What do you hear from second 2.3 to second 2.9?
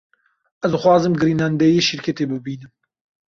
bibînim.